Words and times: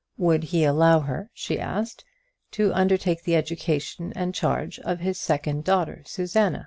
Would 0.17 0.45
he 0.45 0.63
allow 0.63 1.01
her, 1.01 1.29
she 1.31 1.59
asked, 1.59 2.03
to 2.53 2.73
undertake 2.73 3.21
the 3.23 3.35
education 3.35 4.11
and 4.15 4.33
charge 4.33 4.79
of 4.79 4.99
his 5.01 5.19
second 5.19 5.63
daughter, 5.63 6.01
Susanna? 6.07 6.59